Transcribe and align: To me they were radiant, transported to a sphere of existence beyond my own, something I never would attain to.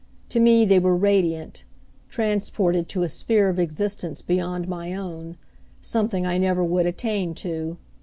To 0.29 0.39
me 0.39 0.65
they 0.65 0.79
were 0.79 0.95
radiant, 0.97 1.63
transported 2.09 2.89
to 2.89 3.03
a 3.03 3.07
sphere 3.07 3.49
of 3.49 3.59
existence 3.59 4.23
beyond 4.23 4.67
my 4.67 4.95
own, 4.95 5.37
something 5.79 6.25
I 6.25 6.39
never 6.39 6.63
would 6.63 6.87
attain 6.87 7.35
to. 7.35 7.77